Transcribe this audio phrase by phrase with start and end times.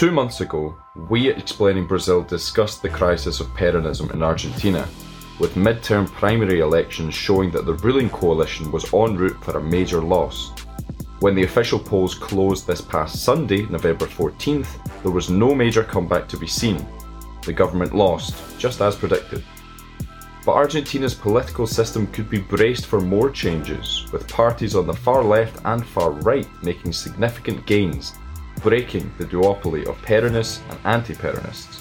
[0.00, 0.74] Two months ago,
[1.10, 4.88] we at Explaining Brazil discussed the crisis of Peronism in Argentina,
[5.38, 10.00] with midterm primary elections showing that the ruling coalition was en route for a major
[10.00, 10.52] loss.
[11.18, 16.28] When the official polls closed this past Sunday, November 14th, there was no major comeback
[16.28, 16.82] to be seen.
[17.44, 19.44] The government lost, just as predicted.
[20.46, 25.22] But Argentina's political system could be braced for more changes, with parties on the far
[25.22, 28.14] left and far right making significant gains,
[28.62, 31.80] breaking the duopoly of Peronists and anti Peronists.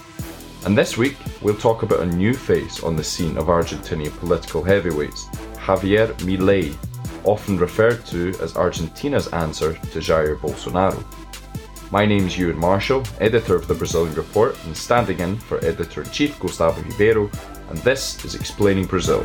[0.66, 4.64] And this week, we'll talk about a new face on the scene of Argentinian political
[4.64, 5.26] heavyweights,
[5.56, 6.76] Javier Milei,
[7.24, 11.04] often referred to as Argentina's answer to Jair Bolsonaro.
[11.92, 16.04] My name is Ewan Marshall, editor of the Brazilian Report and standing in for editor
[16.04, 17.30] in chief Gustavo Ribeiro,
[17.70, 19.24] and this is Explaining Brazil.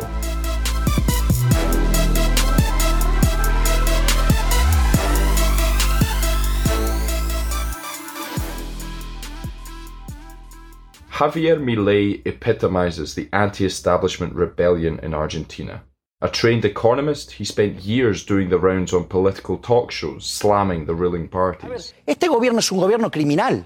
[11.14, 15.84] Javier Milei epitomizes the anti establishment rebellion in Argentina.
[16.20, 20.94] A trained economist, he spent years doing the rounds on political talk shows, slamming the
[20.94, 21.94] ruling parties.
[22.04, 23.64] Este gobierno es un gobierno criminal.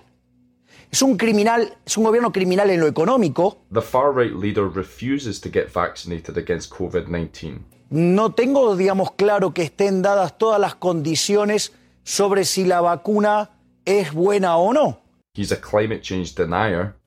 [0.92, 3.56] Es un criminal, es un gobierno criminal en lo económico.
[3.72, 7.64] The far right leader refuses to get vaccinated against COVID 19.
[7.88, 11.72] No tengo, digamos, claro que estén dadas todas las condiciones
[12.04, 13.52] sobre si la vacuna
[13.86, 15.00] es buena o no.
[15.34, 16.97] He's a climate change denier.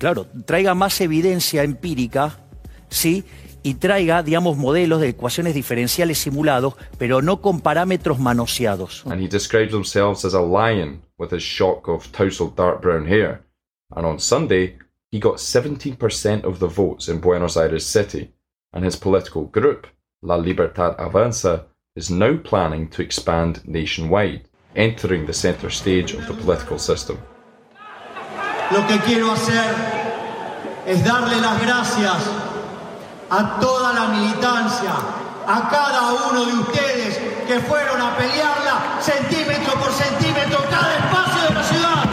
[0.00, 2.38] Claro, traiga más evidencia empírica,
[2.88, 3.22] ¿sí?
[3.62, 9.04] y traiga, digamos, modelos de ecuaciones diferenciales simulados, pero no con parámetros manoseados.
[9.04, 13.42] And he describes himself as a lion with his shock of tousled dark brown hair.
[13.94, 14.78] And on Sunday,
[15.10, 18.32] he got 17% of the votes in Buenos Aires City,
[18.72, 19.86] and his political group,
[20.22, 26.32] La Libertad Avanza, is now planning to expand nationwide, entering the centre stage of the
[26.32, 27.18] political system.
[28.70, 29.74] Lo que quiero hacer
[30.86, 32.30] es darle las gracias
[33.28, 34.92] a toda la militancia,
[35.44, 37.18] a cada uno de ustedes
[37.48, 42.10] que fueron a pelearla centímetro por centímetro cada espacio de la ciudad.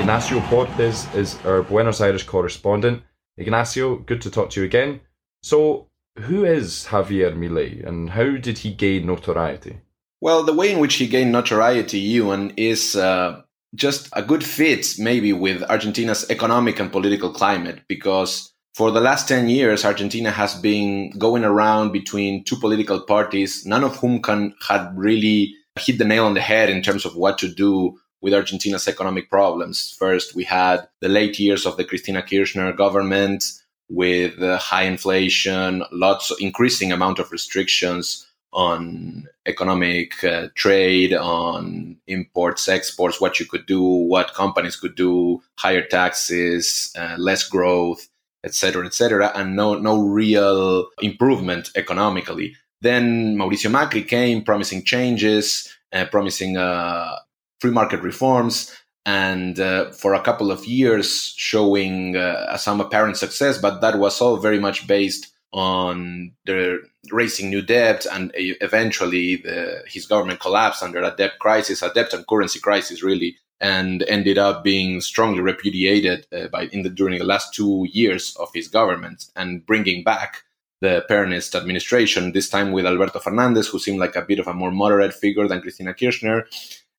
[0.00, 3.02] Ignacio Portes is our Buenos Aires correspondent.
[3.36, 5.00] Ignacio, good to talk to you again.
[5.42, 9.76] So, who is Javier Milei and how did he gain notoriety?
[10.22, 13.42] Well, the way in which he gained notoriety, Ewan, is uh,
[13.74, 19.26] just a good fit, maybe, with Argentina's economic and political climate, because for the last
[19.28, 24.54] 10 years, Argentina has been going around between two political parties, none of whom can
[24.68, 28.34] had really hit the nail on the head in terms of what to do with
[28.34, 29.94] Argentina's economic problems.
[29.98, 33.44] First, we had the late years of the Cristina Kirchner government
[33.88, 38.25] with uh, high inflation, lots of increasing amount of restrictions
[38.56, 45.40] on economic uh, trade, on imports, exports, what you could do, what companies could do,
[45.56, 48.08] higher taxes, uh, less growth
[48.46, 52.56] etc., etc., and no no real improvement economically.
[52.80, 57.16] Then Mauricio Macri came, promising changes, uh, promising uh,
[57.60, 58.74] free market reforms,
[59.04, 63.58] and uh, for a couple of years showing uh, some apparent success.
[63.58, 66.80] But that was all very much based on the
[67.10, 72.12] raising new debt, and eventually the, his government collapsed under a debt crisis, a debt
[72.12, 77.18] and currency crisis, really, and ended up being strongly repudiated uh, by in the during
[77.18, 80.42] the last two years of his government and bringing back
[80.82, 84.52] the Peronist administration, this time with Alberto Fernandez, who seemed like a bit of a
[84.52, 86.46] more moderate figure than Cristina Kirchner,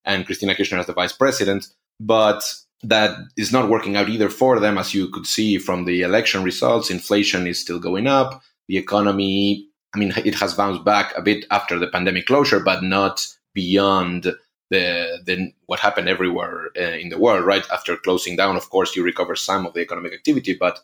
[0.04, 1.68] and Cristina Kirchner as the vice president.
[2.00, 2.42] But
[2.82, 6.42] that is not working out either for them, as you could see from the election
[6.42, 6.90] results.
[6.90, 8.42] Inflation is still going up.
[8.68, 12.82] The economy, I mean, it has bounced back a bit after the pandemic closure, but
[12.82, 14.34] not beyond
[14.70, 17.64] the, the what happened everywhere uh, in the world, right?
[17.72, 20.80] After closing down, of course, you recover some of the economic activity, but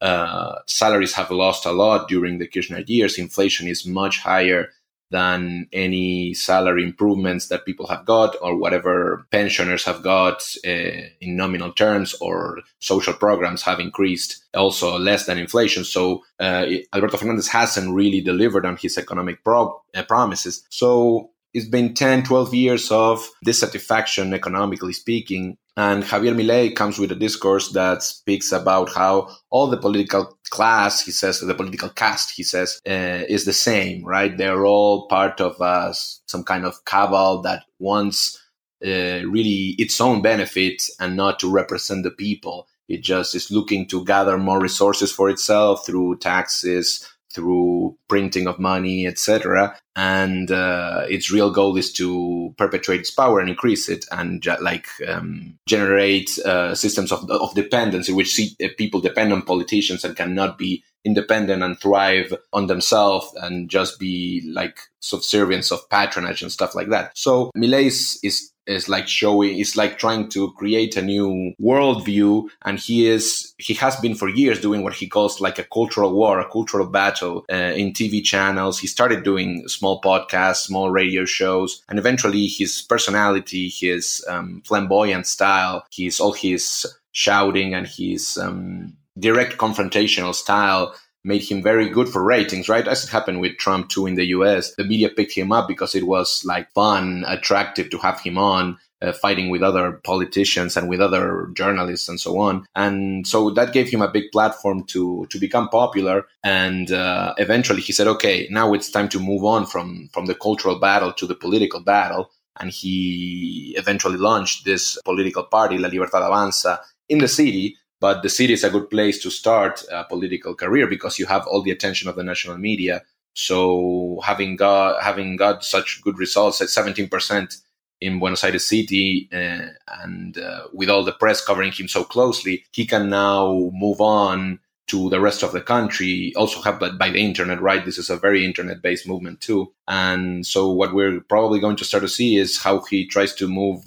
[0.00, 3.18] uh, salaries have lost a lot during the Kirchner years.
[3.18, 4.70] Inflation is much higher
[5.10, 11.36] than any salary improvements that people have got or whatever pensioners have got uh, in
[11.36, 15.84] nominal terms or social programs have increased also less than inflation.
[15.84, 20.64] So uh, Alberto Fernandez hasn't really delivered on his economic pro- uh, promises.
[20.70, 25.56] So it's been 10, 12 years of dissatisfaction, economically speaking.
[25.78, 31.04] And Javier Milei comes with a discourse that speaks about how all the political class,
[31.04, 34.34] he says, the political caste, he says, uh, is the same, right?
[34.36, 38.42] They're all part of uh, some kind of cabal that wants
[38.84, 42.68] uh, really its own benefit and not to represent the people.
[42.88, 48.58] It just is looking to gather more resources for itself through taxes, through printing of
[48.58, 49.78] money, etc.
[49.94, 54.88] And uh, its real goal is to perpetuate its power and increase it, and like
[55.06, 60.02] um, generate uh, systems of, of dependence in which see, uh, people depend on politicians
[60.04, 66.42] and cannot be independent and thrive on themselves and just be like subservience of patronage
[66.42, 67.12] and stuff like that.
[67.14, 72.48] So is, is is like showing is like trying to create a new worldview.
[72.62, 76.12] And he is he has been for years doing what he calls like a cultural
[76.12, 78.78] war a cultural battle uh, in tv channels.
[78.78, 85.26] He started doing small podcasts small radio shows and eventually his personality his um, flamboyant
[85.26, 90.94] style his all his shouting and his um, direct confrontational style
[91.26, 92.86] made him very good for ratings, right?
[92.86, 94.74] As it happened with Trump too in the US.
[94.76, 98.78] The media picked him up because it was like fun, attractive to have him on.
[99.02, 103.74] Uh, fighting with other politicians and with other journalists and so on, and so that
[103.74, 106.24] gave him a big platform to to become popular.
[106.42, 110.34] And uh, eventually, he said, "Okay, now it's time to move on from from the
[110.34, 116.22] cultural battle to the political battle." And he eventually launched this political party, La Libertad
[116.22, 116.78] Avanza,
[117.10, 120.86] in the city but the city is a good place to start a political career
[120.86, 123.02] because you have all the attention of the national media.
[123.34, 127.60] So having got having got such good results at 17%
[128.00, 129.68] in Buenos Aires City, uh,
[130.02, 134.58] and uh, with all the press covering him so closely, he can now move on
[134.88, 136.32] to the rest of the country.
[136.36, 137.84] Also, have but by the internet, right?
[137.84, 142.02] This is a very internet-based movement too, and so what we're probably going to start
[142.02, 143.86] to see is how he tries to move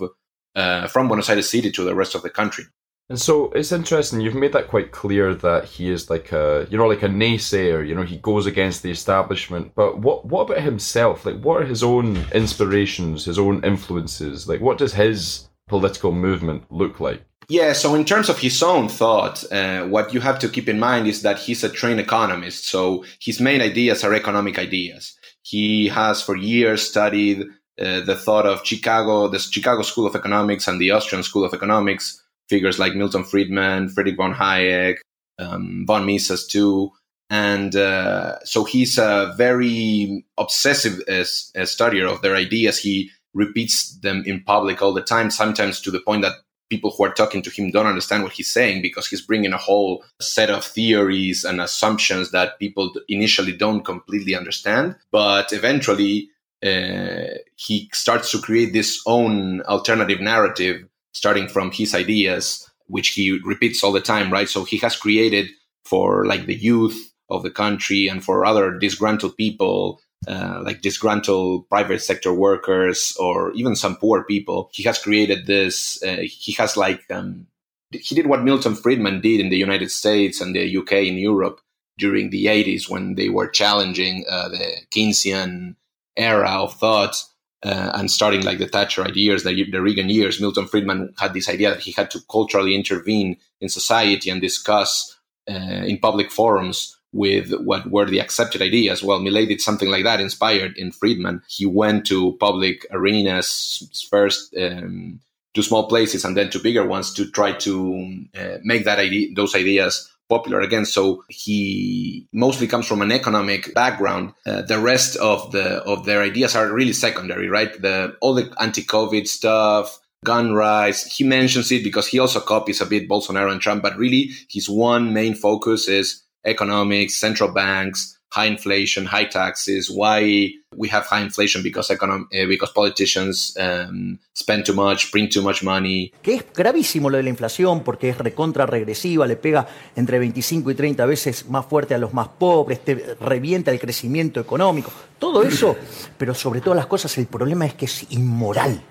[0.55, 2.65] uh, from Buenos Aires City to the rest of the country.
[3.09, 4.21] And so it's interesting.
[4.21, 7.85] You've made that quite clear that he is like a, you know, like a naysayer.
[7.85, 9.71] You know, he goes against the establishment.
[9.73, 11.25] But what, what about himself?
[11.25, 14.47] Like, what are his own inspirations, his own influences?
[14.47, 17.23] Like, what does his political movement look like?
[17.47, 20.77] Yeah, so in terms of his own thought, uh, what you have to keep in
[20.77, 22.67] mind is that he's a trained economist.
[22.67, 25.17] So his main ideas are economic ideas.
[25.41, 27.41] He has for years studied
[27.81, 31.55] uh, the thought of Chicago, the Chicago School of Economics and the Austrian School of
[31.55, 34.97] Economics figures like Milton Friedman, Friedrich von Hayek,
[35.37, 36.91] um, von Mises too.
[37.29, 42.79] And uh, so he's a very obsessive uh, uh, studier of their ideas.
[42.79, 46.33] He repeats them in public all the time, sometimes to the point that
[46.69, 49.57] people who are talking to him don't understand what he's saying because he's bringing a
[49.57, 54.95] whole set of theories and assumptions that people initially don't completely understand.
[55.11, 56.29] But eventually,
[56.63, 60.87] uh, he starts to create this own alternative narrative
[61.19, 64.47] starting from his ideas, which he repeats all the time, right?
[64.47, 65.49] So he has created
[65.83, 66.97] for like the youth
[67.29, 73.51] of the country and for other disgruntled people, uh, like disgruntled private sector workers or
[73.51, 74.69] even some poor people.
[74.73, 76.01] He has created this.
[76.01, 77.47] Uh, he has like um,
[77.91, 81.59] he did what Milton Friedman did in the United States and the UK in Europe
[81.97, 85.75] during the 80s when they were challenging uh, the Keynesian
[86.15, 87.15] era of thought
[87.63, 91.49] uh, and starting like the Thatcherite years, the, the Reagan years, Milton Friedman had this
[91.49, 95.17] idea that he had to culturally intervene in society and discuss
[95.49, 99.03] uh, in public forums with what were the accepted ideas.
[99.03, 101.41] Well, Milei did something like that, inspired in Friedman.
[101.47, 104.55] He went to public arenas first.
[104.55, 105.19] Um,
[105.55, 109.29] to small places and then to bigger ones to try to uh, make that idea,
[109.35, 110.85] those ideas popular again.
[110.85, 114.33] So he mostly comes from an economic background.
[114.45, 117.79] Uh, the rest of the of their ideas are really secondary, right?
[117.81, 121.05] The all the anti-COVID stuff, gun rights.
[121.17, 124.69] He mentions it because he also copies a bit Bolsonaro and Trump, but really his
[124.69, 131.21] one main focus is economics, central banks, high inflation, high taxes, why we have high
[131.21, 136.11] inflation because econom- uh, because politicians um, spend too much, bring too much money.
[136.21, 140.71] Que es gravísimo lo de la inflación porque es recontra regresiva, le pega entre 25
[140.71, 145.43] y 30 veces más fuerte a los más pobres, te revienta el crecimiento económico, todo
[145.43, 145.75] eso,
[146.17, 148.81] pero sobre todas las cosas el problema es que es inmoral.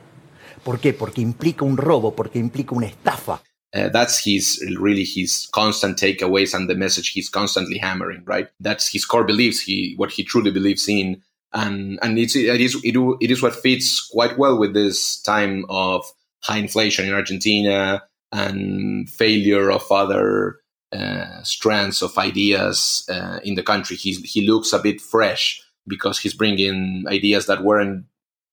[0.64, 0.92] ¿Por qué?
[0.92, 3.40] Porque implica un robo, porque implica una estafa.
[3.74, 8.90] Uh, that's his really his constant takeaways and the message he's constantly hammering right that's
[8.90, 11.20] his core beliefs he what he truly believes in
[11.52, 15.64] and and it's it is it, it is what fits quite well with this time
[15.68, 16.04] of
[16.42, 20.56] high inflation in Argentina and failure of other
[20.92, 23.96] uh, strands of ideas uh, in the country.
[23.96, 28.04] He he looks a bit fresh because he's bringing ideas that weren't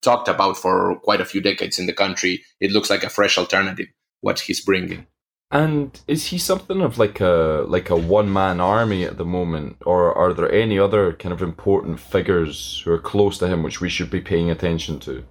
[0.01, 2.43] talked about for quite a few decades in the country.
[2.61, 3.87] It looks like a fresh alternative
[4.25, 5.05] what he's bringing.
[5.51, 9.77] And is he something of like a like a one man army at the moment,
[9.85, 13.79] or are there any other kind of important figures who are close to him which
[13.79, 15.23] we should be paying attention to?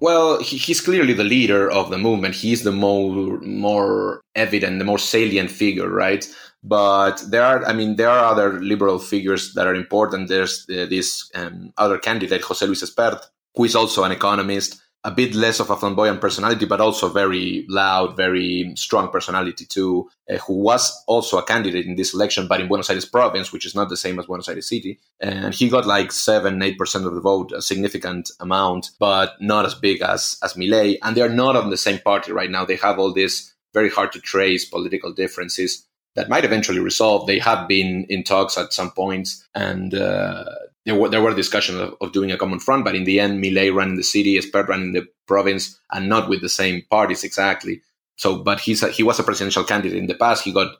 [0.00, 2.36] Well, he, he's clearly the leader of the movement.
[2.36, 6.24] He's the more more evident, the more salient figure, right?
[6.62, 10.28] But there are, I mean, there are other liberal figures that are important.
[10.28, 13.20] There's uh, this um, other candidate, Jose Luis Espert,
[13.54, 17.64] who is also an economist a bit less of a flamboyant personality, but also very
[17.68, 22.60] loud, very strong personality too, uh, who was also a candidate in this election, but
[22.60, 25.00] in Buenos Aires province, which is not the same as Buenos Aires city.
[25.18, 29.64] And he got like seven, eight percent of the vote, a significant amount, but not
[29.64, 30.98] as big as as Milei.
[31.02, 32.66] And they're not on the same party right now.
[32.66, 35.86] They have all these very hard to trace political differences
[36.16, 37.26] that might eventually resolve.
[37.26, 40.44] They have been in talks at some points, and uh,
[40.84, 43.42] there were there were discussions of, of, doing a common front, but in the end,
[43.42, 46.82] Milei ran in the city, Espert ran in the province, and not with the same
[46.90, 47.82] parties exactly.
[48.16, 50.44] So, but he's a, he was a presidential candidate in the past.
[50.44, 50.76] He got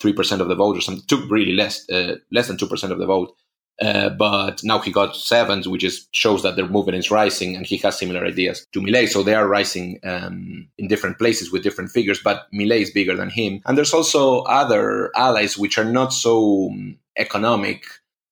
[0.00, 2.92] three percent of the vote, or something, took really less uh, less than two percent
[2.92, 3.34] of the vote.
[3.80, 7.64] Uh, but now he got seven, which is shows that their movement is rising, and
[7.64, 9.08] he has similar ideas to Milei.
[9.08, 12.20] So they are rising um, in different places with different figures.
[12.22, 16.68] But Milei is bigger than him, and there's also other allies which are not so
[16.70, 17.84] um, economic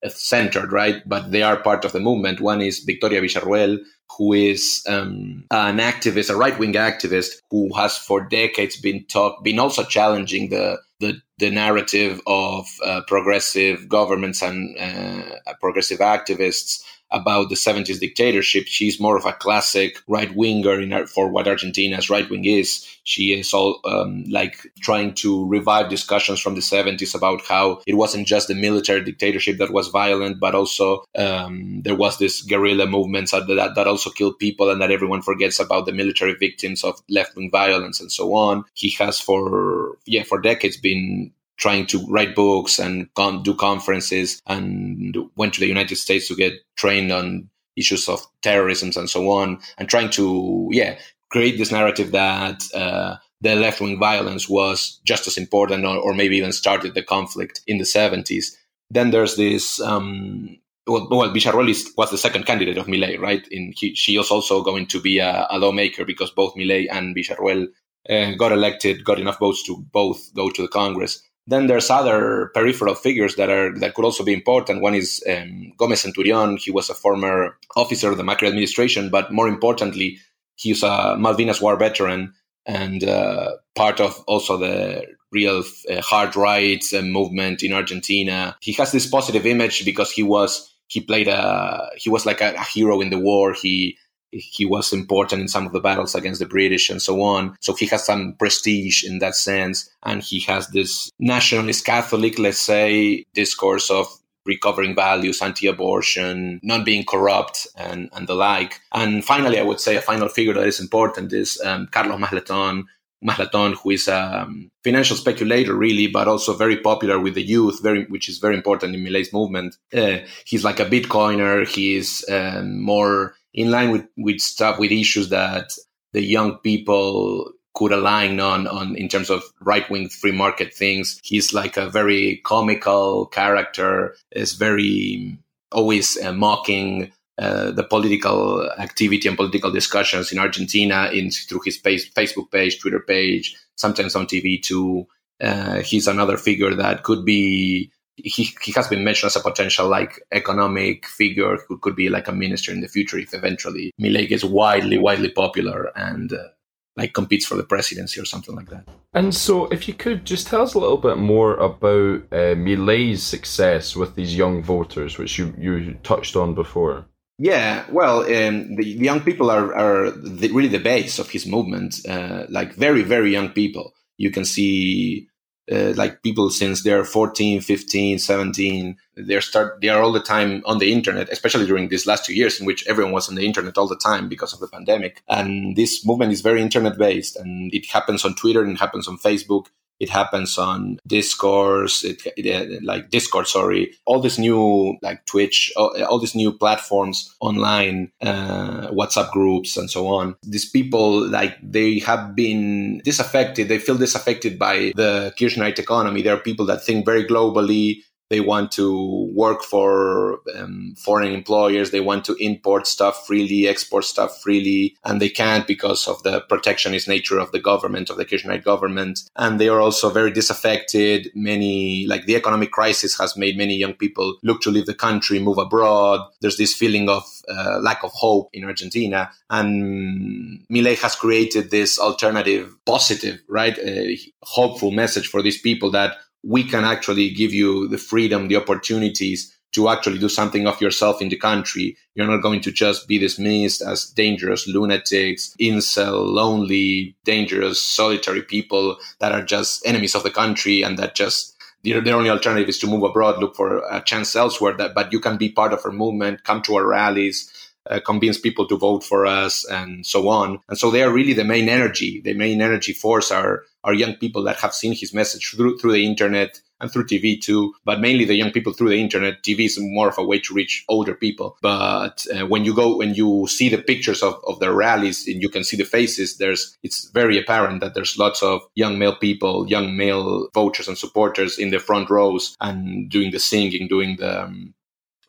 [0.08, 1.02] centered, right?
[1.06, 2.40] But they are part of the movement.
[2.40, 3.78] One is Victoria Villarruel,
[4.16, 9.42] who is um, an activist, a right wing activist, who has for decades been talk,
[9.42, 16.82] been also challenging the the, the narrative of uh, progressive governments and uh, progressive activists
[17.10, 18.66] about the 70s dictatorship.
[18.66, 22.86] She's more of a classic right winger in for what Argentina's right wing is.
[23.04, 27.94] She is all um, like trying to revive discussions from the 70s about how it
[27.94, 32.86] wasn't just the military dictatorship that was violent, but also um, there was this guerrilla
[32.86, 36.82] movements that, that, that also killed people and that everyone forgets about the military victims
[36.82, 38.64] of left wing violence and so on.
[38.75, 44.40] He has for, yeah, for decades been trying to write books and con- do conferences
[44.46, 49.30] and went to the United States to get trained on issues of terrorism and so
[49.30, 50.96] on and trying to yeah
[51.30, 56.14] create this narrative that uh, the left wing violence was just as important or, or,
[56.14, 58.56] maybe even started the conflict in the 70s.
[58.90, 59.80] Then there's this.
[59.80, 63.46] Um, well, well Villarruel was the second candidate of Milei, right?
[63.48, 67.14] In he, she was also going to be a, a lawmaker because both Milei and
[67.14, 67.66] Villarruel
[68.08, 71.22] uh, got elected, got enough votes to both go to the Congress.
[71.46, 74.82] Then there's other peripheral figures that are that could also be important.
[74.82, 76.56] One is um, Gomez Centurion.
[76.56, 80.18] He was a former officer of the Macri administration, but more importantly,
[80.56, 82.34] he's a Malvinas War veteran
[82.66, 88.56] and uh, part of also the real uh, hard rights movement in Argentina.
[88.60, 92.54] He has this positive image because he was he played a he was like a,
[92.54, 93.52] a hero in the war.
[93.52, 93.98] He
[94.30, 97.56] he was important in some of the battles against the British and so on.
[97.61, 99.88] So he has some prestige in that sense.
[100.02, 104.06] And he has this nationalist Catholic, let's say, discourse of
[104.45, 108.80] recovering values, anti abortion, not being corrupt, and, and the like.
[108.92, 112.85] And finally, I would say a final figure that is important is um, Carlos Maslatón.
[113.25, 117.83] Maslatón, who is a um, financial speculator, really, but also very popular with the youth,
[117.83, 119.76] very which is very important in Milei's movement.
[119.92, 121.66] Uh, he's like a Bitcoiner.
[121.66, 125.72] He's um, more in line with, with stuff with issues that
[126.12, 131.20] the young people could align on on in terms of right wing free market things.
[131.22, 134.14] He's like a very comical character.
[134.30, 135.36] Is very
[135.72, 141.78] always uh, mocking uh, the political activity and political discussions in Argentina in through his
[141.78, 145.06] Facebook page, Twitter page, sometimes on TV too.
[145.38, 149.88] Uh, he's another figure that could be he, he has been mentioned as a potential
[149.88, 154.28] like economic figure who could be like a minister in the future if eventually Milei
[154.28, 156.49] gets widely widely popular and uh,
[156.96, 158.88] like competes for the presidency or something like that.
[159.12, 163.23] And so, if you could just tell us a little bit more about uh, Milei's
[163.23, 167.06] success with these young voters, which you you touched on before.
[167.38, 171.96] Yeah, well, um, the young people are are the, really the base of his movement.
[172.08, 173.92] Uh, like very very young people.
[174.16, 175.28] You can see
[175.70, 180.62] uh, like people since they're 14 15 17 they're start they are all the time
[180.64, 183.46] on the internet especially during these last two years in which everyone was on the
[183.46, 185.23] internet all the time because of the pandemic.
[185.28, 189.08] And this movement is very internet based and it happens on twitter and it happens
[189.08, 189.66] on facebook
[190.00, 193.92] it happens on discourse it, it, like discord sorry.
[194.04, 199.90] All these new like twitch all, all these new platforms online uh, whatsapp groups and
[199.90, 200.36] so on.
[200.42, 206.22] These people like they have been disaffected they feel disaffected by the kirchnerite economy.
[206.22, 211.90] There are people that think very globally they want to work for um, foreign employers.
[211.90, 216.40] They want to import stuff freely, export stuff freely, and they can't because of the
[216.42, 219.21] protectionist nature of the government, of the Kirchnerite government.
[219.37, 221.30] And they are also very disaffected.
[221.35, 225.38] Many, like the economic crisis has made many young people look to leave the country,
[225.38, 226.21] move abroad.
[226.40, 229.30] There's this feeling of uh, lack of hope in Argentina.
[229.50, 236.16] And Milei has created this alternative, positive, right, uh, hopeful message for these people that
[236.46, 241.20] we can actually give you the freedom, the opportunities to actually do something of yourself
[241.20, 241.96] in the country.
[242.14, 248.96] You're not going to just be dismissed as dangerous lunatics, incel, lonely, dangerous, solitary people
[249.18, 252.78] that are just enemies of the country and that just their, their only alternative is
[252.78, 254.74] to move abroad, look for a chance elsewhere.
[254.76, 257.52] That, but you can be part of our movement, come to our rallies,
[257.90, 260.61] uh, convince people to vote for us and so on.
[260.69, 262.21] And so they are really the main energy.
[262.25, 265.93] The main energy force are, are young people that have seen his message through, through
[265.93, 269.43] the internet and through TV too, but mainly the young people through the internet.
[269.43, 271.57] TV is more of a way to reach older people.
[271.62, 275.40] But uh, when you go, when you see the pictures of, of the rallies and
[275.40, 279.16] you can see the faces, there's, it's very apparent that there's lots of young male
[279.16, 284.16] people, young male voters and supporters in the front rows and doing the singing, doing
[284.19, 284.75] the, um,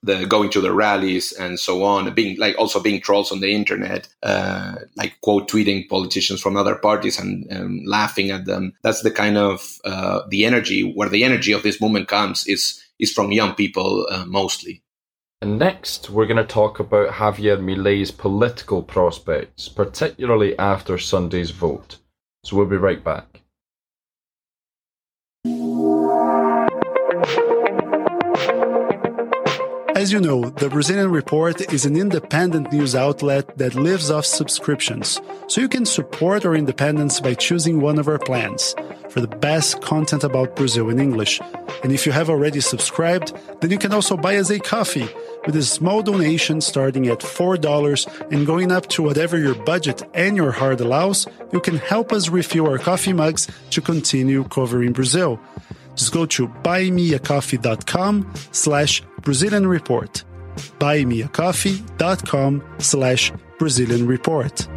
[0.03, 3.53] the going to the rallies and so on, being like also being trolls on the
[3.53, 8.73] internet, uh, like quote tweeting politicians from other parties and um, laughing at them.
[8.83, 12.81] That's the kind of uh, the energy where the energy of this movement comes is
[12.99, 14.83] is from young people uh, mostly.
[15.39, 21.97] And next, we're going to talk about Javier Milei's political prospects, particularly after Sunday's vote.
[22.43, 23.36] So we'll be right back.
[29.97, 35.19] As you know, the Brazilian Report is an independent news outlet that lives off subscriptions,
[35.47, 38.75] so you can support our independence by choosing one of our plans
[39.09, 41.41] for the best content about Brazil in English.
[41.81, 45.09] And if you have already subscribed, then you can also buy us a coffee
[45.47, 50.37] with a small donation starting at $4 and going up to whatever your budget and
[50.37, 55.39] your heart allows, you can help us refill our coffee mugs to continue covering Brazil.
[55.97, 60.23] Just go to buymeacoffee.com slash Brazilian Report.
[60.79, 64.67] Buymeacoffee.com slash Brazilian Report.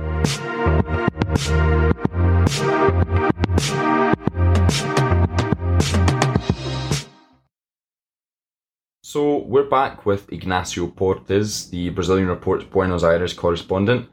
[9.02, 14.08] So we're back with Ignacio Portes, the Brazilian Report's Buenos Aires correspondent.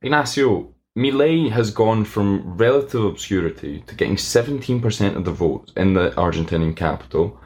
[0.00, 6.10] Ignacio, Milei has gone from relative obscurity to getting 17% of the vote in the
[6.16, 7.38] Argentinian capital.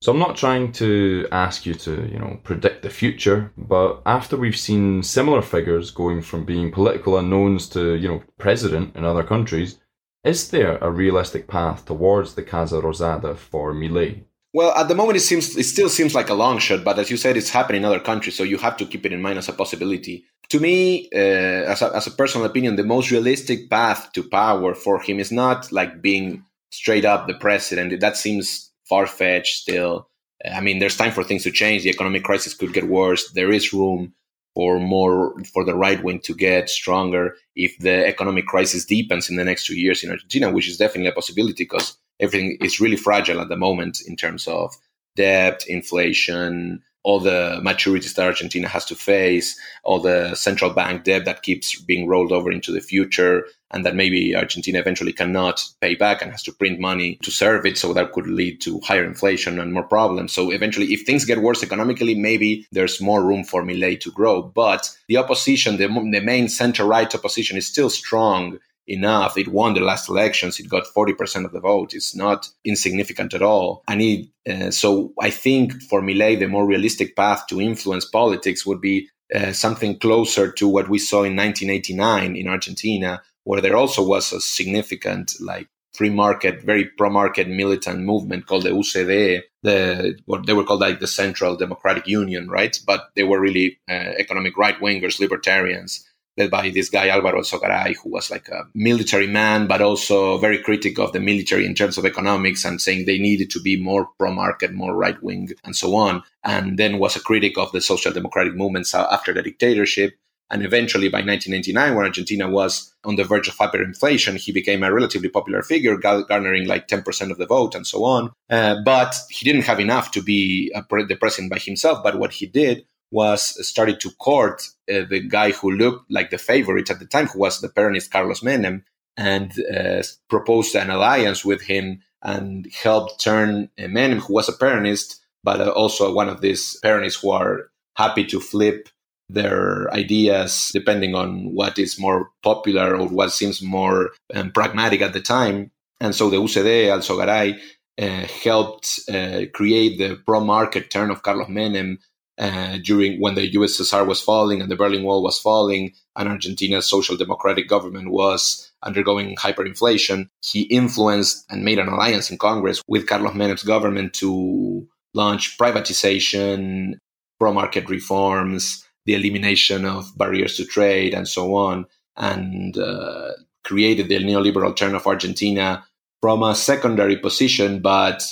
[0.00, 4.36] So I'm not trying to ask you to, you know, predict the future, but after
[4.36, 9.24] we've seen similar figures going from being political unknowns to, you know, president in other
[9.24, 9.80] countries,
[10.22, 14.22] is there a realistic path towards the Casa Rosada for Milei?
[14.54, 17.10] Well, at the moment, it seems it still seems like a long shot, but as
[17.10, 19.38] you said, it's happening in other countries, so you have to keep it in mind
[19.38, 20.24] as a possibility.
[20.50, 24.74] To me, uh, as, a, as a personal opinion, the most realistic path to power
[24.74, 27.98] for him is not like being straight up the president.
[28.00, 30.08] That seems far fetched still.
[30.44, 31.84] I mean, there's time for things to change.
[31.84, 33.30] The economic crisis could get worse.
[33.32, 34.12] There is room
[34.54, 39.36] for more for the right wing to get stronger if the economic crisis deepens in
[39.36, 42.96] the next two years in Argentina, which is definitely a possibility because everything is really
[42.96, 44.74] fragile at the moment in terms of
[45.16, 51.24] debt, inflation, all the maturities that Argentina has to face, all the central bank debt
[51.24, 55.96] that keeps being rolled over into the future, and that maybe Argentina eventually cannot pay
[55.96, 57.76] back and has to print money to serve it.
[57.76, 60.32] So that could lead to higher inflation and more problems.
[60.32, 64.42] So eventually, if things get worse economically, maybe there's more room for Milei to grow.
[64.42, 69.38] But the opposition, the, the main center right opposition, is still strong enough.
[69.38, 70.58] It won the last elections.
[70.58, 71.94] It got 40% of the vote.
[71.94, 73.82] It's not insignificant at all.
[73.88, 78.66] And it, uh, so I think for Milei, the more realistic path to influence politics
[78.66, 83.76] would be uh, something closer to what we saw in 1989 in Argentina, where there
[83.76, 89.42] also was a significant, like, free market, very pro market militant movement called the UCD.
[89.62, 92.78] The what they were called like the Central Democratic Union, right?
[92.86, 96.04] But they were really uh, economic right wingers, libertarians
[96.36, 100.58] led by this guy Alvaro Alsogaray, who was like a military man, but also very
[100.58, 104.08] critical of the military in terms of economics and saying they needed to be more
[104.18, 106.22] pro-market, more right-wing, and so on.
[106.44, 110.14] And then was a critic of the social democratic movements after the dictatorship.
[110.50, 114.92] And eventually, by 1999, when Argentina was on the verge of hyperinflation, he became a
[114.92, 118.32] relatively popular figure, garnering like 10% of the vote and so on.
[118.50, 122.02] Uh, but he didn't have enough to be the president by himself.
[122.02, 126.38] But what he did was started to court uh, the guy who looked like the
[126.38, 128.82] favorite at the time, who was the Peronist Carlos Menem,
[129.16, 134.52] and uh, proposed an alliance with him and helped turn uh, Menem, who was a
[134.52, 138.88] Peronist, but uh, also one of these Peronists who are happy to flip
[139.28, 145.12] their ideas depending on what is more popular or what seems more um, pragmatic at
[145.12, 145.70] the time.
[146.00, 147.60] And so the UCD, Alsogaray,
[148.00, 151.98] uh, helped uh, create the pro-market turn of Carlos Menem
[152.38, 156.86] uh, during when the USSR was falling and the Berlin Wall was falling, and Argentina's
[156.86, 160.28] social democratic government was undergoing hyperinflation.
[160.42, 166.94] He influenced and made an alliance in Congress with Carlos Menem's government to launch privatization,
[167.38, 173.32] pro market reforms, the elimination of barriers to trade, and so on, and uh,
[173.64, 175.84] created the neoliberal turn of Argentina
[176.20, 178.22] from a secondary position, but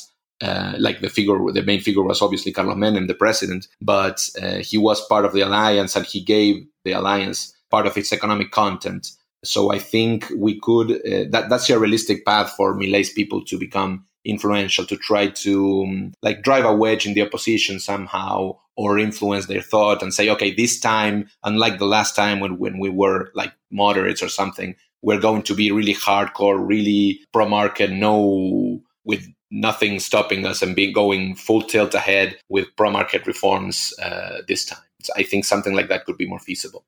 [0.40, 4.56] uh, like the figure, the main figure was obviously Carlos Menem, the president, but uh,
[4.56, 8.50] he was part of the alliance and he gave the alliance part of its economic
[8.50, 9.08] content.
[9.44, 13.58] So I think we could, uh, that, that's a realistic path for Milei's people to
[13.58, 18.98] become influential, to try to um, like drive a wedge in the opposition somehow or
[18.98, 22.88] influence their thought and say, okay, this time, unlike the last time when, when we
[22.88, 28.80] were like moderates or something, we're going to be really hardcore, really pro market, no,
[29.04, 34.38] with nothing stopping us and be going full tilt ahead with pro market reforms uh,
[34.48, 34.82] this time.
[35.02, 36.84] So I think something like that could be more feasible.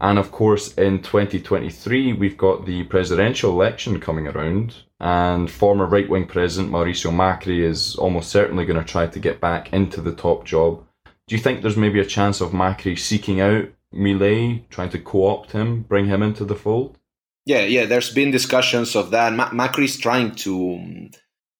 [0.00, 6.08] And of course, in 2023, we've got the presidential election coming around, and former right
[6.08, 10.12] wing president Mauricio Macri is almost certainly going to try to get back into the
[10.12, 10.84] top job.
[11.28, 15.26] Do you think there's maybe a chance of Macri seeking out Milei, trying to co
[15.26, 16.98] opt him, bring him into the fold?
[17.46, 19.32] Yeah, yeah, there's been discussions of that.
[19.32, 21.10] Ma- Macri's trying to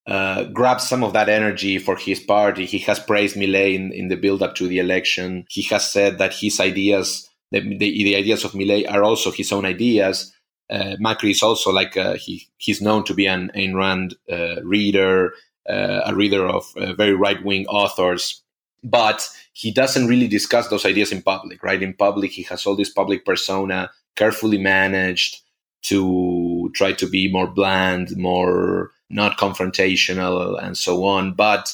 [0.06, 2.66] uh, grab some of that energy for his party.
[2.66, 5.46] He has praised Milei in, in the build up to the election.
[5.48, 9.52] He has said that his ideas, the, the, the ideas of Milei, are also his
[9.52, 10.32] own ideas.
[10.70, 14.62] Uh, Macri is also like uh, he he's known to be an Ayn Rand uh,
[14.62, 15.34] reader,
[15.68, 18.42] uh, a reader of uh, very right wing authors,
[18.82, 21.62] but he doesn't really discuss those ideas in public.
[21.62, 25.42] Right in public, he has all this public persona, carefully managed
[25.82, 31.34] to try to be more bland, more not confrontational, and so on.
[31.34, 31.72] But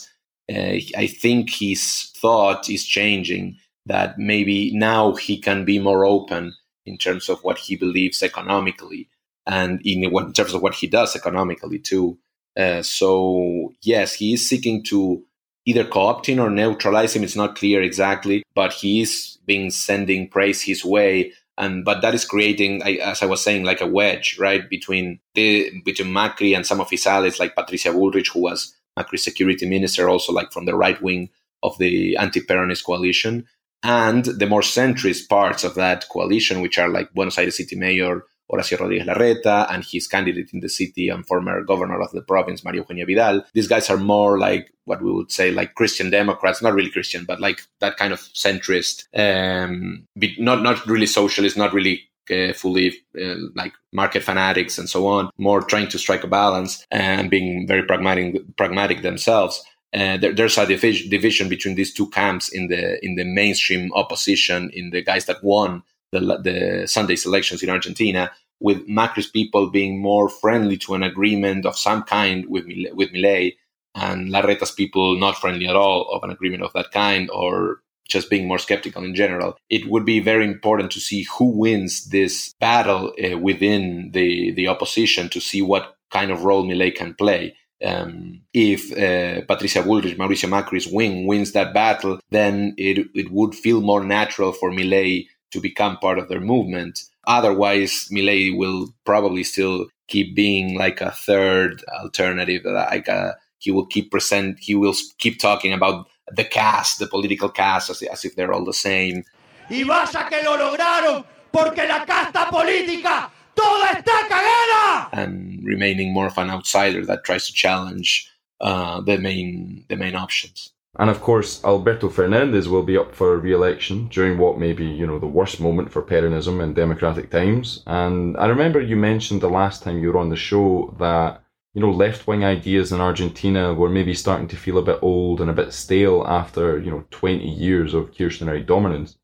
[0.50, 6.54] uh, I think his thought is changing that maybe now he can be more open
[6.84, 9.08] in terms of what he believes economically
[9.46, 12.18] and in, in terms of what he does economically too.
[12.56, 15.24] Uh, so yes, he is seeking to
[15.64, 17.22] either co-opt him or neutralize him.
[17.22, 22.14] It's not clear exactly, but he is being sending praise his way and but that
[22.14, 26.66] is creating as i was saying like a wedge right between the between macri and
[26.66, 30.64] some of his allies like patricia bullrich who was macri's security minister also like from
[30.64, 31.28] the right wing
[31.62, 33.46] of the anti-peronist coalition.
[33.82, 38.24] And the more centrist parts of that coalition which are like buenos aires city mayor
[38.50, 42.62] Horacio Rodríguez Larreta and his candidate in the city and former governor of the province,
[42.62, 43.44] María Eugenia Vidal.
[43.52, 47.24] These guys are more like what we would say like Christian Democrats, not really Christian,
[47.24, 50.06] but like that kind of centrist, um,
[50.38, 55.30] not not really socialist, not really uh, fully uh, like market fanatics and so on,
[55.38, 59.62] more trying to strike a balance and being very pragmatic, pragmatic themselves.
[59.94, 63.90] Uh, there, there's a division, division between these two camps in the in the mainstream
[63.94, 65.82] opposition, in the guys that won
[66.12, 71.66] the, the Sunday's elections in Argentina, with Macri's people being more friendly to an agreement
[71.66, 73.54] of some kind with with Milei,
[73.94, 78.30] and Larreta's people not friendly at all of an agreement of that kind, or just
[78.30, 79.56] being more skeptical in general.
[79.68, 84.68] It would be very important to see who wins this battle uh, within the the
[84.68, 87.54] opposition to see what kind of role Milei can play.
[87.84, 93.54] Um, if uh, Patricia Bullrich, Mauricio Macri's wing wins that battle, then it it would
[93.54, 97.04] feel more natural for Milei to become part of their movement.
[97.26, 102.62] Otherwise, Milei will probably still keep being like a third alternative.
[102.64, 104.58] Like a, he will keep present.
[104.60, 108.64] He will keep talking about the cast, the political cast, as, as if they're all
[108.64, 109.24] the same.
[109.70, 115.08] Y vaya que lo lograron, porque la casta política toda está cagada.
[115.12, 118.30] And remaining more of an outsider that tries to challenge
[118.60, 120.72] uh, the main the main options.
[120.98, 125.06] And of course, Alberto Fernandez will be up for re-election during what may be, you
[125.06, 127.84] know, the worst moment for Peronism in democratic times.
[127.86, 131.40] And I remember you mentioned the last time you were on the show that,
[131.72, 135.48] you know, left-wing ideas in Argentina were maybe starting to feel a bit old and
[135.48, 139.16] a bit stale after, you know, 20 years of Kirchnerite dominance.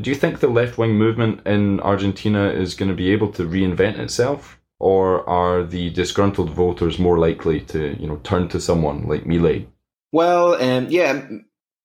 [0.00, 3.98] Do you think the left-wing movement in Argentina is going to be able to reinvent
[3.98, 4.58] itself?
[4.78, 9.66] Or are the disgruntled voters more likely to, you know, turn to someone like Milei?
[10.12, 11.28] Well, um, yeah,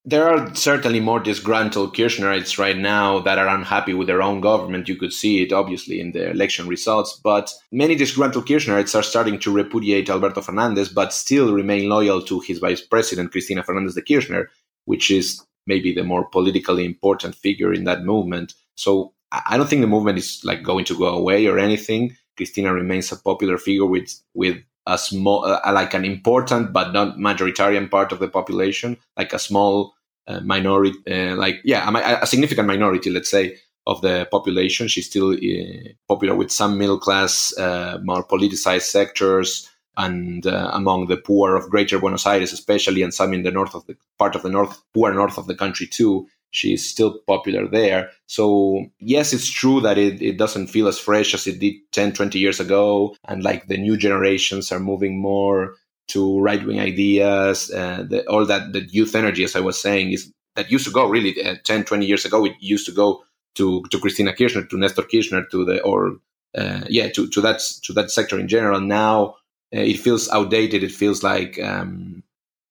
[0.06, 4.90] there are certainly more disgruntled Kirchnerites right now that are unhappy with their own government.
[4.90, 9.40] You could see it obviously in the election results, but many disgruntled Kirchnerites are starting
[9.40, 14.02] to repudiate Alberto Fernandez, but still remain loyal to his vice president, Cristina Fernandez de
[14.02, 14.50] Kirchner,
[14.86, 18.54] which is maybe the more politically important figure in that movement.
[18.76, 22.18] So I don't think the movement is like going to go away or anything.
[22.36, 27.18] Cristina remains a popular figure with with a small, uh, like an important but not
[27.18, 29.94] majoritarian part of the population, like a small
[30.28, 34.88] uh, minority, uh, like yeah, a, a, significant minority, let's say, of the population.
[34.88, 41.08] She's still uh, popular with some middle class, uh, more politicized sectors and uh, among
[41.08, 44.36] the poor of Greater Buenos Aires, especially, and some in the north of the part
[44.36, 46.28] of the north, poor north of the country too.
[46.54, 48.12] She's still popular there.
[48.28, 52.14] So yes, it's true that it, it doesn't feel as fresh as it did 10,
[52.14, 53.16] 20 years ago.
[53.28, 55.74] And like the new generations are moving more
[56.10, 57.72] to right wing ideas.
[57.72, 60.92] Uh, the, all that, the youth energy, as I was saying, is that used to
[60.92, 62.46] go really uh, 10, 20 years ago.
[62.46, 63.24] It used to go
[63.56, 66.18] to, to Cristina Kirchner, to Nestor Kirchner, to the, or,
[66.56, 68.80] uh, yeah, to, to that, to that sector in general.
[68.80, 69.38] Now,
[69.76, 70.84] uh, it feels outdated.
[70.84, 72.22] It feels like, um,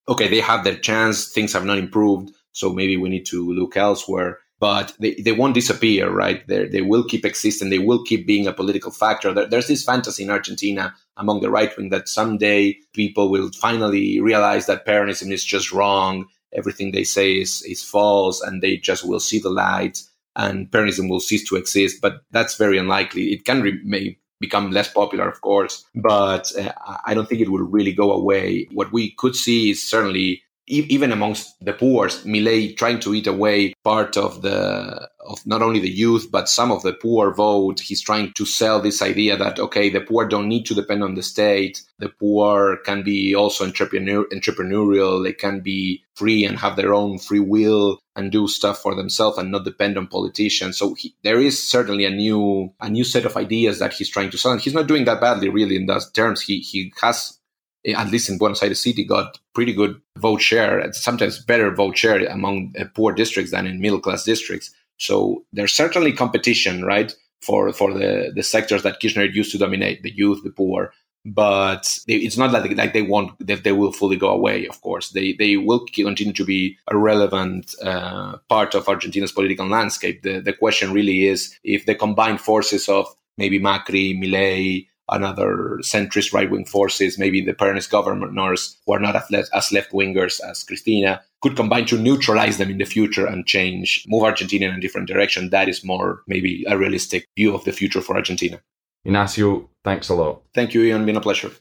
[0.07, 1.27] okay, they have their chance.
[1.27, 2.33] Things have not improved.
[2.53, 4.39] So maybe we need to look elsewhere.
[4.59, 6.47] But they, they won't disappear, right?
[6.47, 7.69] They they will keep existing.
[7.69, 9.33] They will keep being a political factor.
[9.33, 14.21] There, there's this fantasy in Argentina among the right wing that someday people will finally
[14.21, 16.27] realize that Peronism is just wrong.
[16.53, 19.99] Everything they say is, is false, and they just will see the light
[20.35, 22.01] and Peronism will cease to exist.
[22.01, 23.33] But that's very unlikely.
[23.33, 26.71] It can re- become less popular, of course, but uh,
[27.05, 28.67] I don't think it will really go away.
[28.73, 33.73] What we could see is certainly even amongst the poor, Milei trying to eat away
[33.83, 37.79] part of the of not only the youth but some of the poor vote.
[37.79, 41.15] He's trying to sell this idea that okay, the poor don't need to depend on
[41.15, 41.81] the state.
[41.99, 45.23] The poor can be also entrepreneur, entrepreneurial.
[45.23, 49.37] They can be free and have their own free will and do stuff for themselves
[49.37, 50.77] and not depend on politicians.
[50.77, 54.29] So he, there is certainly a new a new set of ideas that he's trying
[54.31, 54.53] to sell.
[54.53, 56.41] And he's not doing that badly, really, in those terms.
[56.41, 57.37] He he has
[57.85, 62.25] at least in Buenos Aires City, got pretty good vote share, sometimes better vote share
[62.25, 64.71] among uh, poor districts than in middle class districts.
[64.97, 70.03] So there's certainly competition, right, for for the the sectors that Kirchner used to dominate,
[70.03, 70.93] the youth, the poor.
[71.25, 74.67] But they, it's not like, like they want that they will fully go away.
[74.67, 79.67] Of course, they they will continue to be a relevant uh, part of Argentina's political
[79.67, 80.21] landscape.
[80.21, 86.33] The the question really is if the combined forces of maybe Macri, Milei, another centrist
[86.33, 91.21] right wing forces, maybe the Peronist governors who are not as left wingers as Cristina,
[91.41, 95.07] could combine to neutralize them in the future and change, move Argentina in a different
[95.07, 95.49] direction.
[95.49, 98.61] That is more maybe a realistic view of the future for Argentina.
[99.05, 100.43] Ignacio, thanks a lot.
[100.53, 101.05] Thank you, Ian.
[101.05, 101.51] Been a pleasure.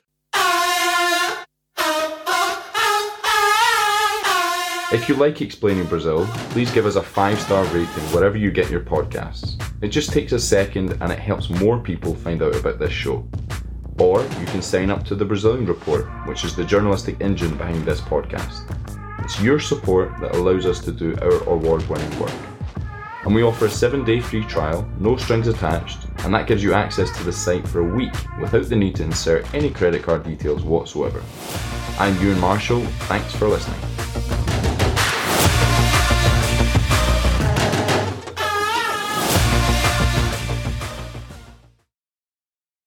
[4.93, 8.71] If you like Explaining Brazil, please give us a five star rating wherever you get
[8.71, 9.59] your podcasts.
[9.81, 13.27] It just takes a second and it helps more people find out about this show.
[13.99, 17.87] Or you can sign up to the Brazilian Report, which is the journalistic engine behind
[17.87, 18.69] this podcast.
[19.25, 22.35] It's your support that allows us to do our award winning work.
[23.25, 26.75] And we offer a seven day free trial, no strings attached, and that gives you
[26.75, 30.23] access to the site for a week without the need to insert any credit card
[30.23, 31.23] details whatsoever.
[31.99, 33.92] I'm Ewan Marshall, thanks for listening.